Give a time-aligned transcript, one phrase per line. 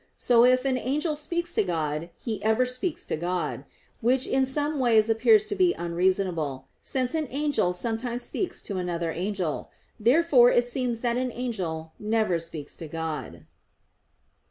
[0.17, 3.65] So if an angel speaks to God, he ever speaks to God;
[3.99, 9.11] which in some ways appears to be unreasonable, since an angel sometimes speaks to another
[9.11, 9.69] angel.
[9.99, 13.45] Therefore it seems that an angel never speaks to God.